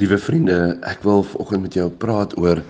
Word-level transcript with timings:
Liewe 0.00 0.16
vriende, 0.18 0.78
ek 0.88 1.02
wil 1.04 1.20
vanoggend 1.28 1.66
met 1.66 1.74
jou 1.76 1.90
praat 2.00 2.32
oor 2.40 2.62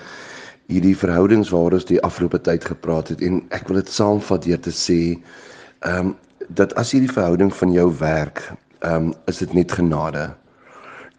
hierdie 0.67 0.96
verhoudings 0.98 1.52
waaroor 1.54 1.76
ons 1.76 1.86
die 1.86 2.00
afgelope 2.02 2.40
tyd 2.42 2.64
gepraat 2.66 3.12
het 3.12 3.20
en 3.22 3.36
ek 3.54 3.68
wil 3.68 3.78
dit 3.78 3.92
saamvat 3.94 4.48
deur 4.48 4.58
te 4.64 4.72
sê, 4.74 4.96
ehm 5.87 6.11
um, 6.11 6.16
dat 6.58 6.72
as 6.80 6.90
hierdie 6.90 7.12
verhouding 7.12 7.53
van 7.54 7.71
jou 7.77 7.87
werk, 8.01 8.40
ehm 8.82 9.12
um, 9.12 9.12
is 9.30 9.38
dit 9.45 9.54
net 9.54 9.71
genade. 9.79 10.24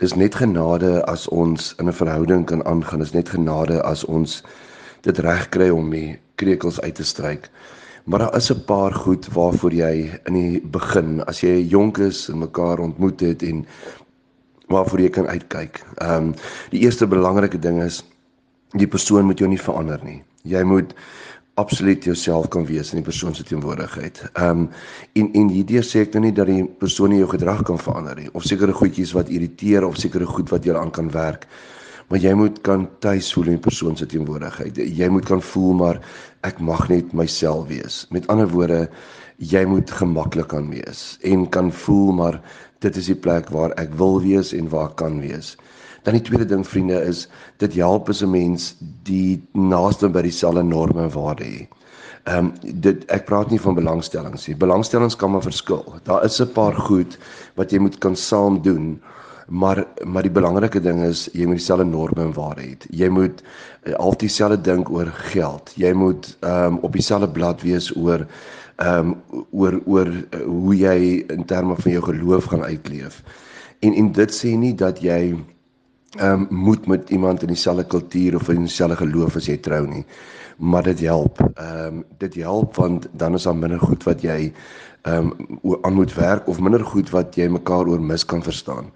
Dis 0.03 0.17
net 0.19 0.35
genade 0.35 0.97
as 1.07 1.29
ons 1.31 1.71
in 1.79 1.87
'n 1.87 1.99
verhouding 2.01 2.43
kan 2.45 2.65
aangaan. 2.65 2.99
Dis 2.99 3.15
net 3.15 3.31
genade 3.31 3.79
as 3.83 4.03
ons 4.03 4.41
dit 5.07 5.19
reg 5.19 5.47
kry 5.49 5.69
om 5.69 5.87
die 5.95 6.19
krekels 6.35 6.81
uit 6.81 6.95
te 6.95 7.07
stryk. 7.07 7.47
Maar 8.03 8.19
daar 8.19 8.35
is 8.35 8.51
'n 8.51 8.65
paar 8.65 8.93
goed 8.93 9.27
waarvoor 9.31 9.71
jy 9.71 10.19
in 10.25 10.33
die 10.33 10.61
begin, 10.61 11.23
as 11.25 11.39
jy 11.41 11.63
jonk 11.69 11.97
is 11.97 12.29
en 12.29 12.39
mekaar 12.39 12.79
ontmoet 12.79 13.19
het 13.19 13.43
en 13.43 13.65
waarvoor 14.71 15.01
jy 15.03 15.09
kan 15.09 15.27
uitkyk. 15.27 15.83
Ehm 15.97 16.31
um, 16.31 16.33
die 16.73 16.83
eerste 16.85 17.07
belangrike 17.07 17.59
ding 17.59 17.81
is 17.83 18.01
die 18.79 18.87
persoon 18.87 19.25
moet 19.27 19.39
jou 19.39 19.49
nie 19.49 19.59
verander 19.61 19.99
nie. 20.03 20.21
Jy 20.47 20.63
moet 20.63 20.95
absoluut 21.59 22.03
jouself 22.03 22.47
kan 22.47 22.65
wees 22.65 22.93
in 22.93 23.01
die 23.01 23.05
persoon 23.05 23.35
se 23.35 23.43
teenwoordigheid. 23.43 24.23
Ehm 24.33 24.65
um, 24.65 24.69
en 25.13 25.33
en 25.33 25.51
hierdie 25.51 25.83
sê 25.83 26.05
ek 26.05 26.15
nou 26.15 26.25
nie 26.25 26.35
dat 26.35 26.47
die 26.47 26.63
persoon 26.79 27.13
nie 27.13 27.19
jou 27.19 27.29
gedrag 27.29 27.63
kan 27.67 27.79
verander 27.79 28.15
nie 28.15 28.31
of 28.33 28.47
sekere 28.47 28.73
goedjies 28.73 29.13
wat 29.17 29.29
irriteer 29.29 29.85
of 29.87 29.99
sekere 29.99 30.25
goed 30.25 30.49
wat 30.49 30.65
jy 30.65 30.75
aan 30.77 30.91
kan 30.91 31.11
werk. 31.11 31.47
Maar 32.11 32.19
jy 32.19 32.33
moet 32.35 32.57
kan 32.67 32.89
tuis 32.99 33.29
voel 33.33 33.53
in 33.53 33.59
die 33.59 33.63
persoon 33.63 33.95
se 33.95 34.05
teenwoordigheid. 34.05 34.75
Jy 34.75 35.07
moet 35.07 35.25
kan 35.25 35.41
voel 35.41 35.73
maar 35.73 36.01
ek 36.43 36.59
mag 36.59 36.89
net 36.89 37.13
myself 37.15 37.69
wees. 37.69 38.05
Met 38.11 38.27
ander 38.27 38.49
woorde, 38.51 38.89
jy 39.37 39.63
moet 39.65 39.91
gemaklik 39.91 40.51
kan 40.51 40.67
wees 40.69 41.17
en 41.23 41.47
kan 41.49 41.71
voel 41.71 42.11
maar 42.13 42.41
dit 42.81 42.97
is 42.97 43.11
die 43.11 43.17
plek 43.17 43.49
waar 43.53 43.73
ek 43.81 43.93
wil 43.99 44.19
wees 44.21 44.53
en 44.57 44.69
waar 44.69 44.89
ek 44.89 44.97
kan 45.01 45.19
wees. 45.21 45.55
Dan 46.05 46.17
die 46.17 46.23
tweede 46.25 46.47
ding 46.49 46.63
vriende 46.65 46.97
is 47.05 47.27
dit 47.61 47.77
help 47.77 48.09
as 48.09 48.23
'n 48.23 48.31
mens 48.31 48.75
die 49.05 49.41
naaste 49.53 50.09
by 50.09 50.21
dieselfde 50.21 50.63
norme 50.63 51.03
en 51.03 51.13
waarde 51.13 51.45
hê. 51.45 51.67
Ehm 52.25 52.37
um, 52.45 52.53
dit 52.81 53.05
ek 53.09 53.25
praat 53.25 53.49
nie 53.49 53.61
van 53.61 53.75
belangstellings 53.75 54.47
nie. 54.47 54.55
Belangstellings 54.55 55.15
kan 55.15 55.31
maar 55.31 55.41
verskil. 55.45 55.85
Daar 56.03 56.25
is 56.25 56.41
'n 56.41 56.53
paar 56.53 56.73
goed 56.73 57.17
wat 57.55 57.71
jy 57.71 57.79
moet 57.79 57.97
kan 57.97 58.15
saam 58.15 58.61
doen. 58.61 59.01
Maar 59.47 59.85
maar 60.05 60.23
die 60.23 60.31
belangrike 60.31 60.79
ding 60.81 61.03
is 61.03 61.29
jy 61.33 61.45
moet 61.45 61.57
dieselfde 61.57 61.85
norme 61.85 62.21
en 62.21 62.33
waarde 62.33 62.61
hê. 62.61 62.77
Jy 62.89 63.09
moet 63.09 63.43
uh, 63.83 63.93
altyd 63.93 64.19
dieselfde 64.19 64.61
dink 64.61 64.89
oor 64.89 65.07
geld. 65.33 65.71
Jy 65.75 65.93
moet 65.93 66.37
ehm 66.39 66.73
um, 66.73 66.77
op 66.81 66.93
dieselfde 66.93 67.29
blad 67.29 67.61
wees 67.61 67.95
oor 67.95 68.27
ehm 68.81 69.13
um, 69.13 69.45
oor 69.51 69.79
oor 69.85 70.09
uh, 70.09 70.43
hoe 70.45 70.75
jy 70.75 70.97
in 71.29 71.45
terme 71.45 71.75
van 71.77 71.91
jou 71.91 72.03
geloof 72.03 72.49
gaan 72.51 72.63
uitleef. 72.63 73.21
En 73.79 73.93
en 73.93 74.11
dit 74.11 74.33
sê 74.33 74.53
nie 74.57 74.73
dat 74.77 75.01
jy 75.01 75.21
ehm 76.17 76.45
um, 76.45 76.47
moet 76.49 76.87
met 76.87 77.09
iemand 77.09 77.43
in 77.45 77.53
dieselfde 77.53 77.85
kultuur 77.85 78.35
of 78.35 78.49
in 78.49 78.65
dieselfde 78.65 78.97
geloof 79.03 79.35
as 79.35 79.49
jy 79.49 79.57
trou 79.57 79.85
nie. 79.87 80.05
Maar 80.57 80.83
dit 80.83 80.99
help. 80.99 81.39
Ehm 81.53 82.01
um, 82.01 82.03
dit 82.17 82.35
help 82.41 82.75
want 82.75 83.07
dan 83.11 83.33
is 83.33 83.43
daar 83.43 83.55
minder 83.55 83.79
goed 83.79 84.03
wat 84.03 84.21
jy 84.21 84.53
ehm 85.01 85.31
um, 85.61 85.77
aan 85.81 85.93
moet 85.93 86.13
werk 86.13 86.47
of 86.47 86.59
minder 86.59 86.85
goed 86.85 87.09
wat 87.09 87.35
jy 87.35 87.47
mekaar 87.49 87.87
oor 87.87 88.01
mis 88.01 88.25
kan 88.25 88.43
verstaan. 88.43 88.91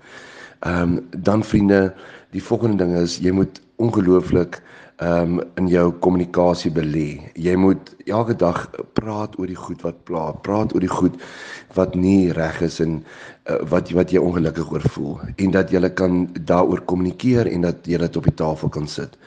Ehm 0.60 0.82
um, 0.82 1.00
dan 1.18 1.44
vriende, 1.44 1.94
die 2.32 2.44
volgende 2.44 2.84
ding 2.84 2.98
is 2.98 3.18
jy 3.18 3.32
moet 3.32 3.62
ongelooflik 3.82 4.62
um, 5.02 5.42
in 5.60 5.68
jou 5.68 5.90
kommunikasie 6.04 6.72
belê. 6.72 7.20
Jy 7.36 7.56
moet 7.60 7.92
elke 8.06 8.36
dag 8.40 8.66
praat 8.98 9.36
oor 9.40 9.50
die 9.52 9.60
goed 9.60 9.82
wat 9.86 10.04
pla, 10.08 10.30
praat 10.46 10.76
oor 10.76 10.84
die 10.84 10.92
goed 10.92 11.18
wat 11.76 11.96
nie 11.96 12.32
reg 12.36 12.62
is 12.66 12.80
en 12.84 13.00
uh, 13.50 13.60
wat 13.72 13.92
wat 13.96 14.14
jy 14.14 14.22
ongelukkig 14.22 14.72
oor 14.72 14.86
voel 14.96 15.18
en 15.36 15.56
dat 15.56 15.74
jy 15.74 15.82
kan 15.98 16.26
daaroor 16.48 16.86
kommunikeer 16.88 17.50
en 17.52 17.68
dat 17.68 17.88
jy 17.90 18.00
dit 18.02 18.18
op 18.18 18.30
die 18.30 18.38
tafel 18.40 18.72
kan 18.72 18.88
sit 18.88 19.18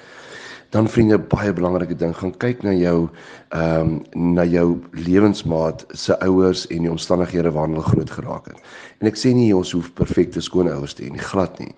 dan 0.70 0.88
vriende 0.88 1.18
baie 1.18 1.52
belangrike 1.52 1.96
ding 1.96 2.12
gaan 2.16 2.34
kyk 2.36 2.62
na 2.62 2.74
jou 2.76 3.08
ehm 3.56 3.94
um, 4.12 4.34
na 4.36 4.44
jou 4.44 4.80
lewensmaat 4.92 5.86
se 5.96 6.16
ouers 6.20 6.66
en 6.66 6.84
die 6.84 6.90
omstandighede 6.92 7.50
waarin 7.56 7.78
hulle 7.78 7.88
groot 7.88 8.10
geraak 8.10 8.50
het. 8.50 8.60
En 9.00 9.08
ek 9.08 9.16
sê 9.16 9.32
nie 9.32 9.54
ons 9.56 9.72
hoef 9.72 9.88
perfekte 9.96 10.42
skoonouers 10.44 10.92
te 10.94 11.06
hê 11.06 11.10
nie, 11.14 11.24
glad 11.30 11.56
nie. 11.62 11.72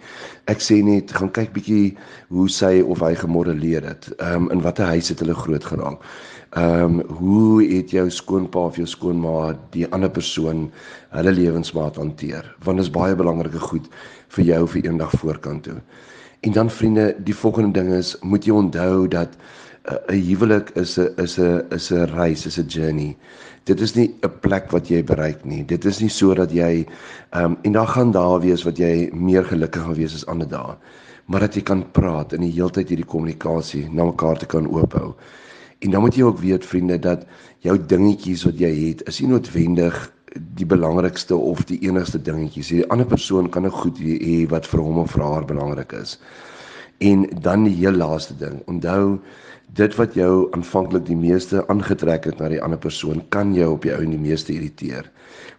Ek 0.50 0.58
sê 0.64 0.80
net 0.82 1.14
gaan 1.14 1.30
kyk 1.30 1.54
bietjie 1.54 1.94
hoe 2.34 2.48
sy 2.50 2.80
of 2.82 3.04
hy 3.06 3.14
gemodelleer 3.22 3.86
het. 3.92 4.10
Ehm 4.18 4.48
um, 4.48 4.52
in 4.56 4.66
watter 4.66 4.90
huis 4.90 5.12
het 5.14 5.22
hulle 5.22 5.38
groot 5.38 5.70
geraak. 5.72 6.02
Ehm 6.58 6.98
um, 6.98 7.16
hoe 7.22 7.62
het 7.62 7.94
jou 7.94 8.08
skoonpa 8.10 8.66
of 8.72 8.76
jou 8.82 8.86
skoonma 8.90 9.54
die 9.70 9.86
ander 9.94 10.10
persoon 10.10 10.70
hulle 11.14 11.38
lewensmaat 11.38 11.96
hanteer? 11.96 12.56
Want 12.66 12.82
dit 12.82 12.88
is 12.88 12.96
baie 12.98 13.14
belangrike 13.14 13.62
goed 13.70 13.86
vir 14.34 14.44
jou 14.44 14.64
vir 14.74 14.90
eendag 14.90 15.14
voorkant 15.22 15.62
toe. 15.62 15.78
En 16.40 16.52
dan 16.52 16.70
vriende, 16.70 17.16
die 17.18 17.34
volgende 17.34 17.80
ding 17.80 17.92
is 17.92 18.16
moet 18.20 18.44
jy 18.44 18.52
onthou 18.56 19.08
dat 19.08 19.36
uh, 19.36 19.92
'n 20.08 20.14
uh, 20.14 20.26
huwelik 20.28 20.70
is 20.70 20.96
'n 20.98 21.12
is 21.16 21.36
'n 21.38 21.64
is 21.70 21.90
'n 21.90 22.04
reis, 22.16 22.46
is 22.46 22.58
'n 22.58 22.66
journey. 22.66 23.16
Dit 23.64 23.80
is 23.80 23.94
nie 23.94 24.14
'n 24.22 24.38
plek 24.40 24.70
wat 24.70 24.88
jy 24.88 25.04
bereik 25.04 25.44
nie. 25.44 25.64
Dit 25.64 25.84
is 25.84 26.00
nie 26.00 26.08
so 26.08 26.34
dat 26.34 26.52
jy 26.52 26.86
ehm 27.30 27.44
um, 27.44 27.58
en 27.62 27.72
dan 27.72 27.88
gaan 27.88 28.10
daar 28.10 28.40
wees 28.40 28.62
wat 28.62 28.78
jy 28.78 29.10
meer 29.12 29.44
gelukkig 29.44 29.82
gaan 29.82 29.94
wees 29.94 30.14
as 30.14 30.26
ander 30.26 30.48
dae. 30.48 30.76
Maar 31.26 31.40
dat 31.40 31.54
jy 31.54 31.62
kan 31.62 31.90
praat 31.90 32.32
en 32.32 32.40
die 32.40 32.52
heeltyd 32.52 32.88
hierdie 32.88 33.06
kommunikasie 33.06 33.88
na 33.90 34.04
mekaar 34.04 34.38
te 34.38 34.46
kan 34.46 34.68
oophou. 34.68 35.14
En 35.78 35.90
dan 35.90 36.00
moet 36.00 36.14
jy 36.14 36.22
ook 36.22 36.38
weet 36.38 36.64
vriende 36.64 36.98
dat 36.98 37.26
jou 37.58 37.78
dingetjies 37.86 38.44
wat 38.44 38.58
jy 38.58 38.88
het, 38.88 39.08
is 39.08 39.20
nie 39.20 39.28
noodwendig 39.28 40.12
die 40.34 40.66
belangrikste 40.66 41.36
of 41.36 41.64
die 41.66 41.80
enigste 41.86 42.20
dingetjies. 42.22 42.68
Die 42.68 42.86
ander 42.90 43.06
persoon 43.06 43.50
kan 43.50 43.66
'n 43.66 43.70
goed 43.70 43.98
hê 43.98 44.46
wat 44.48 44.66
vir 44.66 44.80
hom 44.80 44.98
of 44.98 45.10
vir 45.12 45.24
haar 45.24 45.44
belangrik 45.44 45.92
is. 45.92 46.18
En 46.98 47.26
dan 47.40 47.64
die 47.64 47.74
heel 47.74 47.92
laaste 47.92 48.36
ding, 48.36 48.62
onthou 48.66 49.18
dit 49.74 49.94
wat 49.96 50.14
jou 50.14 50.48
aanvanklik 50.52 51.06
die 51.06 51.16
meeste 51.16 51.66
aangetrek 51.68 52.24
het 52.24 52.38
na 52.38 52.48
die 52.48 52.62
ander 52.62 52.78
persoon 52.78 53.22
kan 53.28 53.54
jou 53.54 53.72
op 53.72 53.82
die 53.82 53.92
ou 53.94 54.02
en 54.02 54.10
die 54.10 54.18
meeste 54.18 54.52
irriteer. 54.52 55.10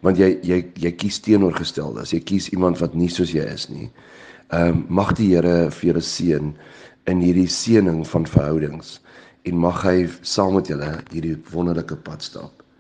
Want 0.02 0.18
jy 0.18 0.40
jy 0.44 0.66
jy 0.76 0.92
kies 0.92 1.20
teenoorgesteldes. 1.20 2.12
Jy 2.12 2.20
kies 2.20 2.50
iemand 2.50 2.80
wat 2.80 2.94
nie 2.94 3.10
soos 3.10 3.32
jy 3.32 3.46
is 3.54 3.70
nie. 3.70 3.92
Ehm 4.52 4.68
um, 4.68 4.86
mag 4.90 5.14
die 5.16 5.30
Here 5.36 5.72
vir 5.72 5.88
julle 5.92 6.02
seën 6.02 6.54
in 7.06 7.22
hierdie 7.22 7.48
seëning 7.48 8.04
van 8.08 8.26
verhoudings 8.26 9.00
en 9.44 9.58
mag 9.58 9.84
hy 9.84 10.10
saam 10.22 10.54
met 10.56 10.68
julle 10.68 10.92
hierdie 11.12 11.38
wonderlike 11.52 11.96
pad 11.96 12.22
stap. 12.22 12.61